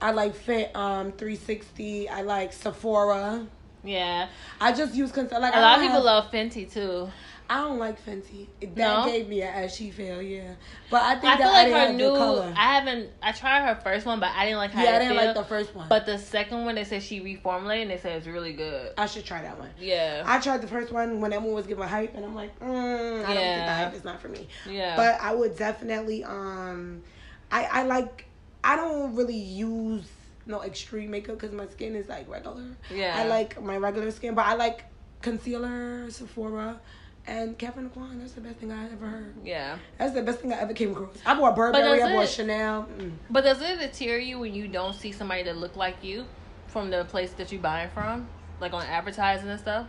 [0.00, 2.08] I like Fit um 360.
[2.10, 3.46] I like Sephora.
[3.84, 4.28] yeah.
[4.60, 7.08] I just use cons- like A lot of people have- love Fenty too.
[7.50, 8.46] I don't like Fenty.
[8.60, 9.04] That No?
[9.04, 10.54] gave me an ashy feel, yeah.
[10.90, 12.16] But I think I feel like didn't her new.
[12.16, 12.54] color.
[12.56, 13.10] I haven't.
[13.22, 15.26] I tried her first one, but I didn't like how yeah, I didn't feel.
[15.26, 15.88] like the first one.
[15.88, 18.92] But the second one, they said she reformulated, and they said it's really good.
[18.96, 19.68] I should try that one.
[19.78, 22.58] Yeah, I tried the first one when that one was giving hype, and I'm like,
[22.60, 23.84] mm, I don't think the Yeah.
[23.84, 24.48] hype is not for me.
[24.68, 24.96] yeah.
[24.96, 27.02] But I would definitely, um,
[27.50, 28.26] I I like,
[28.64, 30.06] I don't really use
[30.46, 32.64] no extreme makeup because my skin is like regular.
[32.90, 34.84] yeah, I like my regular skin, but I like
[35.20, 36.80] concealer, Sephora,
[37.26, 38.20] and Kevyn Aucoin.
[38.20, 39.34] That's the best thing I ever heard.
[39.44, 41.16] Yeah, That's the best thing I ever came across.
[41.24, 42.88] I bought Burberry, I bought it- Chanel.
[42.98, 43.12] Mm.
[43.30, 46.26] but does it deter you when you don't see somebody that look like you
[46.66, 48.28] from the place that you buying from,
[48.60, 49.86] like on advertising and stuff?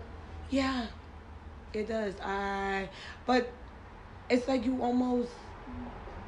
[0.49, 0.85] Yeah,
[1.73, 2.13] it does.
[2.23, 2.89] I,
[3.25, 3.49] but
[4.29, 5.31] it's like you almost.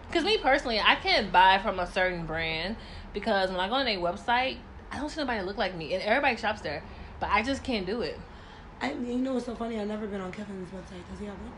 [0.08, 2.78] Because me personally, I can't buy from a certain brand
[3.14, 4.58] because when I go on their website,
[4.92, 6.84] I don't see nobody look like me, and everybody shops there,
[7.20, 8.20] but I just can't do it.
[8.82, 9.80] I, you know what's so funny?
[9.80, 11.08] I've never been on Kevyn's website.
[11.10, 11.52] Does he have one?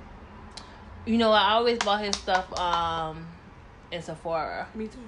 [1.05, 3.25] You know, I always bought his stuff um
[3.91, 4.67] in Sephora.
[4.75, 4.99] Me too.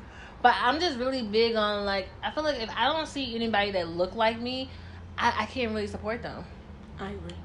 [0.41, 3.71] But I'm just really big on like I feel like if I don't see anybody
[3.71, 4.69] that look like me,
[5.17, 6.45] I, I can't really support them.
[6.99, 7.35] I agree.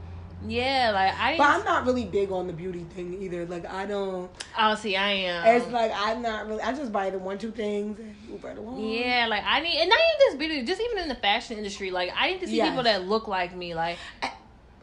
[0.47, 3.47] Yeah, like I But I'm not really big on the beauty thing either.
[3.47, 4.31] Like I don't.
[4.59, 5.57] oh see I am.
[5.61, 6.63] It's like I'm not really.
[6.63, 8.79] I just buy the one two things and move right along.
[8.81, 11.91] yeah, like I need and not even just beauty, just even in the fashion industry,
[11.91, 12.69] like I need to see Yes.
[12.69, 13.75] people that look like me.
[13.75, 13.99] Like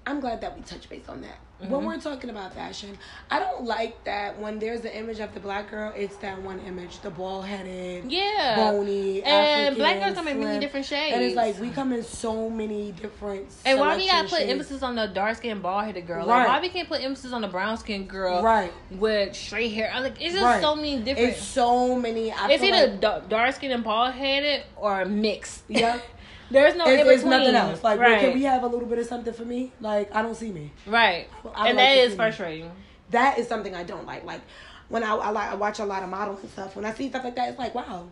[0.05, 1.37] I'm glad that we touch base on that.
[1.61, 1.71] Mm-hmm.
[1.73, 2.97] When we're talking about fashion,
[3.29, 6.59] I don't like that when there's an image of the black girl, it's that one
[6.61, 8.55] image, the bald headed, yeah.
[8.55, 9.27] bony, and
[9.67, 11.13] African, black girls come in many different shades.
[11.13, 13.47] And it's like we come in so many different.
[13.63, 14.51] And why we gotta put shades.
[14.51, 16.25] emphasis on the dark skinned bald headed girl?
[16.25, 16.39] Right.
[16.39, 18.73] Like why we can't put emphasis on the brown skinned girl Right.
[18.89, 19.91] with straight hair?
[19.93, 20.61] I'm like it's just Right.
[20.61, 21.33] so many different.
[21.33, 22.31] It's so many.
[22.31, 25.61] I It's either like, dark skinned and bald headed or mixed.
[25.67, 25.99] yeah.
[26.51, 27.83] There's no It's, it's nothing else.
[27.83, 29.71] Like, well, can we have a little bit of something for me?
[29.79, 30.71] Like, I don't see me.
[30.85, 32.15] right, I and like that is me.
[32.17, 32.71] frustrating.
[33.11, 34.23] That is something I don't like.
[34.25, 34.41] Like,
[34.89, 36.75] when I, I like I watch a lot of models and stuff.
[36.75, 38.07] When I see stuff like that, it's like, wow,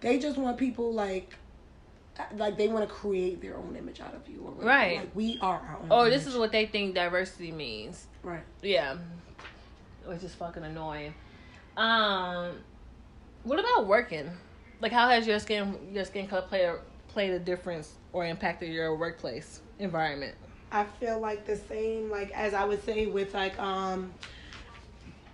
[0.00, 1.34] they just want people like,
[2.34, 4.40] like they want to create their own image out of you.
[4.40, 4.66] Or whatever.
[4.66, 4.98] Right.
[5.00, 5.88] Like we are our own.
[5.90, 6.14] Oh, image.
[6.14, 8.06] this is what they think diversity means.
[8.22, 8.42] right.
[8.62, 8.96] Yeah,
[10.06, 11.12] which is fucking annoying.
[11.76, 12.52] Um,
[13.44, 14.30] what about working?
[14.80, 16.78] Like, how has your skin your skin color played a,
[17.16, 20.34] played a difference or impacted your workplace environment?
[20.70, 24.12] I feel like the same, like as I would say with like um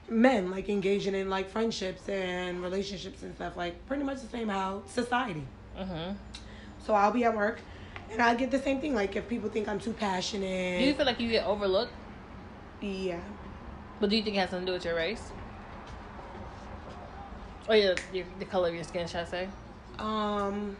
[0.09, 4.47] men, like engaging in like friendships and relationships and stuff, like pretty much the same
[4.49, 5.45] how society.
[5.77, 6.13] Mm-hmm.
[6.87, 7.59] So I'll be at work
[8.13, 8.95] and I get the same thing.
[8.95, 11.93] Like if people think I'm too passionate, Do you feel like you get overlooked?
[12.81, 13.19] yeah.
[13.99, 15.33] But do you think it has something to do with your race?
[17.69, 19.49] Or your, your the color of your skin, should I say?
[19.99, 20.77] Um,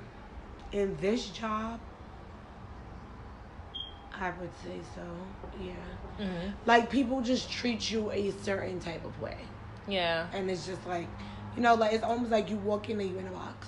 [0.73, 1.81] in this job,
[4.15, 5.03] I would say so.
[5.63, 5.73] Yeah.
[6.21, 6.49] Mm-hmm.
[6.67, 9.37] Like people just treat you a certain type of way,
[9.89, 10.27] Yeah.
[10.33, 11.09] and it's just like,
[11.57, 13.67] you know, like it's almost like you walk in and you're in a box.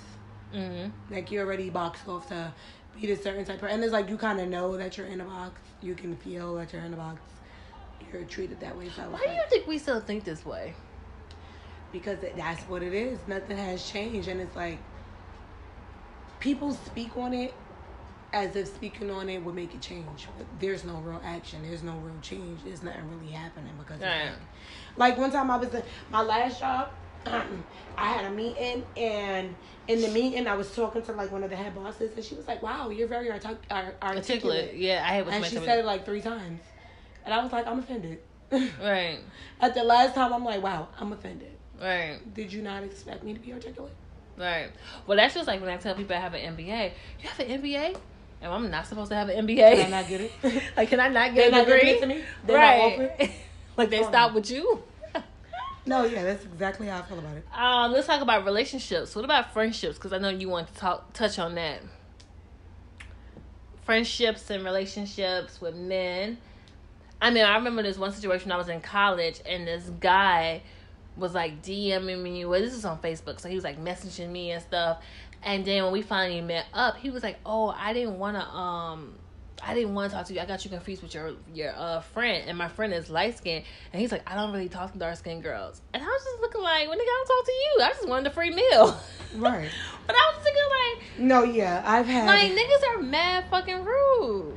[0.53, 1.13] Mm-hmm.
[1.13, 2.53] Like you're already boxed off to
[2.99, 5.21] be a certain type of, and it's like you kind of know that you're in
[5.21, 5.59] a box.
[5.81, 7.19] You can feel that you're in a box.
[8.13, 8.89] You're treated that way.
[8.95, 10.73] So Why do you think we still think this way?
[11.91, 13.17] because that's what it is.
[13.25, 14.79] Nothing has changed, and it's like
[16.45, 17.59] people speak on it
[18.31, 20.29] as if speaking on it would make it change.
[20.37, 21.63] But there's no real action.
[21.63, 22.63] There's no real change.
[22.63, 24.39] There's nothing really happening because of that.
[24.95, 26.89] Like one time I was in my last job.
[27.97, 29.55] I had a meeting, and
[29.87, 32.35] in the meeting, I was talking to like one of the head bosses, and she
[32.35, 34.75] was like, "Wow, you're very artic- ar- articulate." Articulate.
[34.75, 36.61] Yeah, I what And she said it like three times,
[37.25, 38.19] and I was like, "I'm offended."
[38.79, 39.17] Right.
[39.59, 42.19] At the last time, I'm like, "Wow, I'm offended." Right.
[42.31, 43.97] Did you not expect me to be articulate?
[44.37, 44.69] Right.
[45.07, 46.91] Well, that's just like when I tell people I have an MBA.
[47.21, 47.97] You have an MBA?
[48.41, 49.75] And I'm not supposed to have an MBA.
[49.77, 50.31] Can I not get it?
[50.77, 51.99] like, can I not get They're a not degree?
[51.99, 52.21] to me?
[52.45, 53.31] They're not right.
[53.77, 54.35] like they Oh, stop no.
[54.35, 54.83] with you.
[55.87, 57.45] No, yeah, that's exactly how I feel about it.
[57.55, 59.15] Um, let's talk about relationships.
[59.15, 59.95] What about friendships?
[59.99, 61.79] Because I know you want to talk touch on that.
[63.83, 66.37] friendships and relationships with men.
[67.21, 70.63] I mean, I remember this one situation I was in college and this guy
[71.17, 72.45] was like DMing me.
[72.45, 75.01] Well, this is on Facebook, so he was like messaging me and stuff.
[75.43, 78.43] And then when we finally met up, he was like, "Oh, I didn't want to
[78.43, 79.15] um
[79.63, 80.39] I didn't want to talk to you.
[80.39, 83.65] I got you confused with your your uh friend, and my friend is light skinned
[83.91, 85.81] and he's like, I don't really talk to dark skinned girls.
[85.93, 87.79] And I was just looking like, when nigga, I don't talk to you.
[87.81, 88.97] I just wanted a free meal.
[89.35, 89.69] Right.
[90.07, 94.55] but I was thinking like, No, yeah, I've had like niggas are mad fucking rude.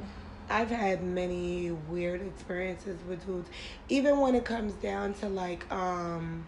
[0.50, 3.48] I've had many weird experiences with dudes,
[3.88, 6.46] even when it comes down to like um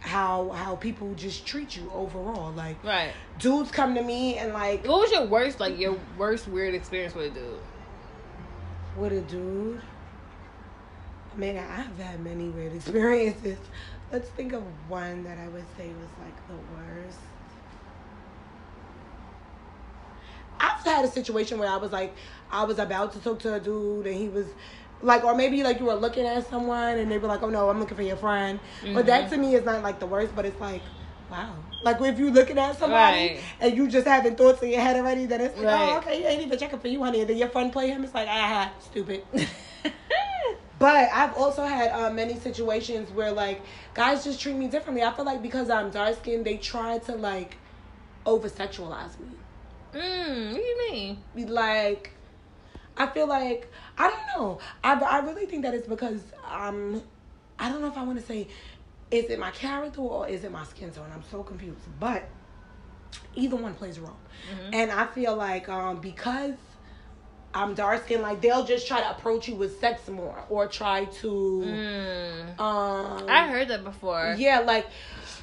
[0.00, 2.52] how how people just treat you overall.
[2.52, 3.12] Like Right.
[3.38, 7.14] dudes come to me and like What was your worst, like your worst weird experience
[7.14, 7.58] with a dude?
[8.96, 9.80] with a dude.
[11.34, 13.58] I mean I've had many weird experiences.
[14.12, 17.18] Let's think of one that I would say was like the worst.
[20.90, 22.14] I've had a situation where I was like,
[22.50, 24.46] I was about to talk to a dude and he was
[25.02, 27.70] like, or maybe like you were looking at someone and they were like, oh no,
[27.70, 28.58] I'm looking for your friend.
[28.92, 30.82] But that to me is not like the worst, but it's like,
[31.30, 31.54] wow.
[31.82, 33.40] Like if you looking at somebody Right.
[33.60, 35.92] and you just having thoughts in your head already, then it's like, Right.
[35.94, 37.20] oh, okay, you ain't even checking for you, honey.
[37.20, 39.24] And then your friend play him, it's like, ah, stupid.
[40.78, 43.60] But I've also had uh, many situations where like
[43.92, 45.02] guys just treat me differently.
[45.04, 47.58] I feel like because I'm dark skinned, they try to like
[48.24, 49.39] over sexualize me.
[49.94, 51.48] Mm, what do you mean?
[51.48, 52.12] Like,
[52.96, 54.58] I feel like I don't know.
[54.84, 57.02] I I really think that it's because um,
[57.58, 58.48] I don't know if I want to say,
[59.10, 61.10] is it my character or is it my skin tone?
[61.12, 61.80] I'm so confused.
[61.98, 62.28] But
[63.34, 64.16] either one plays a role,
[64.72, 66.54] and I feel like um because.
[67.52, 71.06] I'm dark skinned, like they'll just try to approach you with sex more or try
[71.06, 72.60] to Mm.
[72.60, 74.36] um I heard that before.
[74.38, 74.86] yeah, like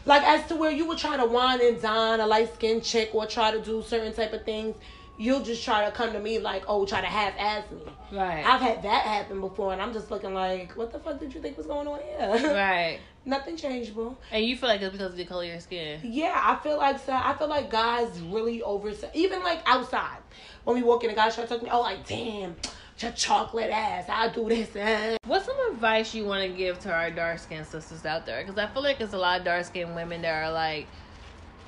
[0.07, 3.13] like as to where you would try to wine and dine a light skinned chick
[3.13, 4.75] or try to do certain type of things,
[5.17, 7.81] you'll just try to come to me like, oh, try to half ass me.
[8.17, 8.43] Right.
[8.45, 11.41] I've had that happen before and I'm just looking like, what the fuck did you
[11.41, 12.53] think was going on here?
[12.57, 12.99] Right.
[13.25, 14.17] Nothing changeable.
[14.31, 15.99] And you feel like it's because of the color of your skin.
[16.01, 17.11] Yeah, I feel like so.
[17.11, 20.19] I feel like guys really over even like outside
[20.63, 21.69] when we walk in, a guy try to talk to me.
[21.69, 22.55] Oh, like damn,
[23.01, 24.05] your chocolate ass.
[24.09, 24.75] I'll do this.
[24.75, 28.41] eh." What's some advice you want to give to our dark skinned sisters out there?
[28.43, 30.87] Because I feel like there's a lot of dark skinned women that are like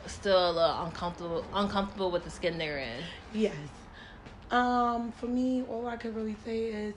[0.07, 3.03] still a little uncomfortable, uncomfortable with the skin they're in.
[3.33, 3.55] Yes.
[4.51, 6.95] Um, for me, all I can really say is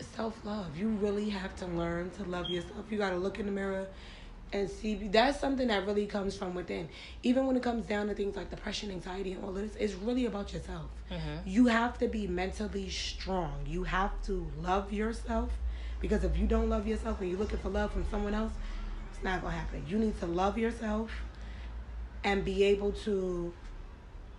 [0.00, 0.76] self love.
[0.76, 2.84] You really have to learn to love yourself.
[2.90, 3.86] You got to look in the mirror
[4.52, 4.94] and see.
[5.08, 6.88] That's something that really comes from within.
[7.22, 10.26] Even when it comes down to things like depression, anxiety, and all this, it's really
[10.26, 10.86] about yourself.
[11.10, 11.46] Mm-hmm.
[11.48, 13.64] You have to be mentally strong.
[13.66, 15.50] You have to love yourself
[16.00, 18.52] because if you don't love yourself and you're looking for love from someone else,
[19.12, 19.84] it's not going to happen.
[19.88, 21.10] You need to love yourself
[22.24, 23.52] and be able to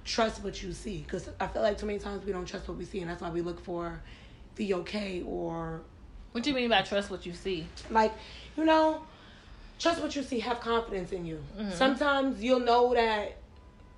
[0.03, 2.77] trust what you see because i feel like too many times we don't trust what
[2.77, 4.01] we see and that's why we look for
[4.55, 5.81] the okay or
[6.31, 7.67] What do you mean by trust what you see?
[7.91, 8.13] like
[8.55, 9.01] you know
[9.79, 11.43] trust what you see have confidence in you.
[11.57, 11.71] Mm-hmm.
[11.71, 13.37] Sometimes you'll know that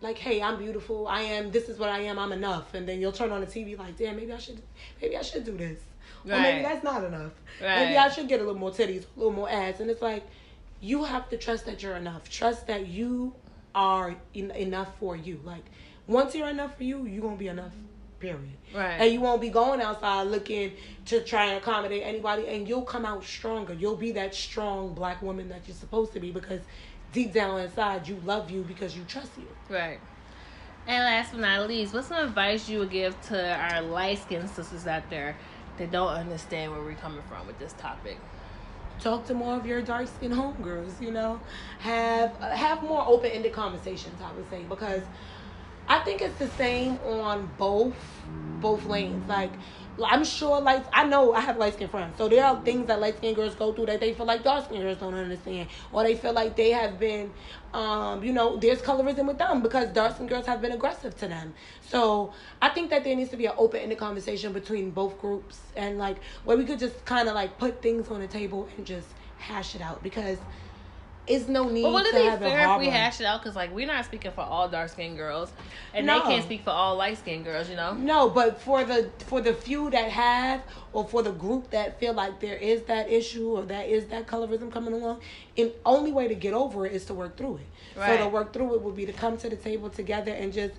[0.01, 2.73] like hey i'm beautiful i am this is what i am i'm enough.
[2.73, 4.61] And then you'll turn on the tv like damn maybe i should
[5.01, 5.79] maybe i should do this.
[6.25, 7.33] Or maybe that's not enough.
[7.61, 7.85] Right.
[7.85, 9.79] maybe i should get a little more titties a little more ass.
[9.79, 10.23] And it's like
[10.81, 12.29] you have to trust that you're enough.
[12.29, 13.33] Trust that you
[13.75, 15.41] are en- enough for you.
[15.43, 15.65] Like
[16.07, 17.73] once you're enough for you you're gonna be enough
[18.19, 18.97] period Right.
[18.99, 20.73] and you won't be going outside looking
[21.05, 25.21] to try and accommodate anybody and you'll come out stronger you'll be that strong black
[25.21, 26.62] woman that you're supposed to be because
[27.12, 29.99] deep down inside you love you because you trust you Right.
[30.88, 34.49] And last but not least, what's some advice you would give to our light skinned
[34.49, 35.38] sisters out there
[35.77, 38.19] that don't understand where we're coming from with this topic?
[38.99, 41.41] talk to more of your dark skinned homegirls you know
[41.79, 45.03] have have more open-ended conversations i would say because
[45.89, 47.95] i think it's the same on both
[48.62, 49.28] both lanes.
[49.28, 49.54] Like
[50.04, 52.99] I'm sure, like I know I have light skinned friends, so there are things that
[53.02, 56.04] light skinned girls go through that they feel like dark skinned girls don't understand, or
[56.04, 57.34] they feel like they have been,
[57.73, 61.28] um, you know, there's colorism with them because dark skinned girls have been aggressive to
[61.28, 61.54] them.
[61.82, 65.60] So I think that there needs to be an open ended conversation between both groups,
[65.75, 68.86] and like where we could just kind of like put things on the table and
[68.86, 70.38] just hash it out because
[71.29, 73.41] it's no need But would it to be fair if we hash it out?
[73.41, 75.51] Because like we're not speaking for all dark skinned girls,
[75.93, 76.15] and No.
[76.15, 77.69] they can't speak for all light skinned girls.
[77.69, 77.93] You know.
[77.93, 80.61] No, but for the for the few that have,
[80.91, 84.27] or for the group that feel like there is that issue or that is that
[84.27, 85.21] colorism coming along,
[85.55, 87.99] the only way to get over it is to work through it.
[87.99, 88.17] Right.
[88.17, 90.73] So to work through it would be to come to the table together and just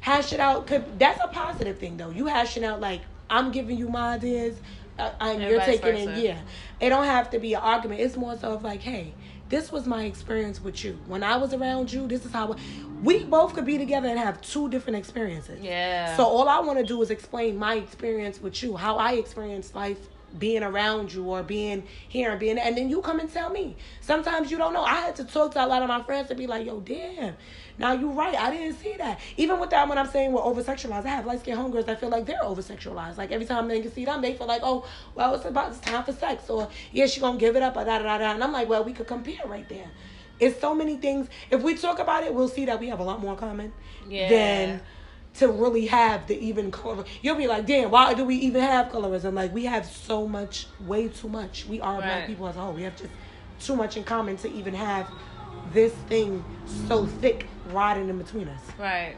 [0.00, 0.66] hash it out.
[0.66, 2.10] 'Cause that's a positive thing though.
[2.10, 4.56] You hashing out like I'm giving you my ideas,
[5.00, 6.16] uh, and And you're taking it.
[6.18, 6.38] Yeah,
[6.78, 8.00] it don't have to be an argument.
[8.00, 9.14] It's more so of like, hey,
[9.48, 10.98] this was my experience with you.
[11.06, 12.56] When I was around you, this is how
[13.02, 15.60] we both could be together and have two different experiences.
[15.62, 16.16] Yeah.
[16.16, 19.74] So all I want to do is explain my experience with you, how I experienced
[19.74, 19.98] life
[20.38, 23.76] being around you or being here and being and then you come and tell me.
[24.00, 24.82] Sometimes you don't know.
[24.82, 27.36] I had to talk to a lot of my friends to be like, yo, damn.
[27.78, 28.34] Now you're right.
[28.34, 29.20] I didn't see that.
[29.36, 32.00] Even with that, when I'm saying we're over sexualized, I have light skinned homegirls that
[32.00, 33.16] feel like they're over sexualized.
[33.18, 35.80] Like every time they can see them, they feel like, oh, well, it's about it's
[35.80, 38.32] time for sex, or yeah, she gonna give it up, or da da da da.
[38.32, 39.90] And I'm like, well, we could compare right there.
[40.38, 41.28] It's so many things.
[41.50, 43.72] If we talk about it, we'll see that we have a lot more common
[44.08, 44.28] Yeah.
[44.28, 44.80] than
[45.34, 47.04] to really have the even color.
[47.22, 49.34] You'll be like, damn, why do we even have colorism?
[49.34, 51.66] Like we have so much, way too much.
[51.66, 52.04] We are Right.
[52.04, 52.72] black people as a whole.
[52.72, 53.10] We have just
[53.60, 55.08] too much in common to even have
[55.72, 56.44] this thing
[56.88, 58.60] so thick riding in between us.
[58.78, 59.14] Right.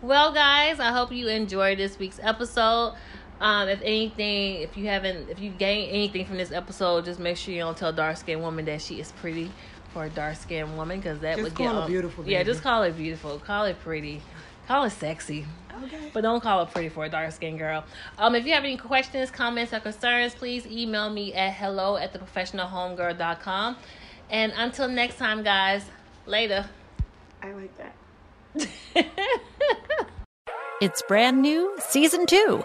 [0.00, 2.94] Well, guys, I hope you enjoyed this week's episode.
[3.40, 7.36] Um, if anything, if you haven't, if you gain anything from this episode, just make
[7.36, 9.50] sure you don't tell dark skinned woman that she is pretty
[9.92, 12.62] for a dark skinned woman because that Just would call get on- beautiful, Yeah, just
[12.62, 13.38] call it beautiful.
[13.38, 14.22] Call it pretty.
[14.68, 15.44] Call it sexy.
[15.84, 16.10] Okay.
[16.12, 17.84] But don't call it pretty for a dark skinned girl.
[18.16, 22.12] Um, if you have any questions, comments, or concerns, please email me at hello at
[22.12, 23.76] theprofessionalhomegirl.com.
[24.32, 25.84] And until next time, guys,
[26.26, 26.68] later.
[27.42, 29.06] I like that.
[30.82, 32.64] It's brand new, season two.